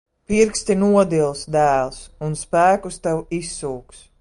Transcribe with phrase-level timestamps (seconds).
[0.29, 1.99] Pirksti nodils, dēls.
[2.29, 4.03] Un spēkus tev izsūks.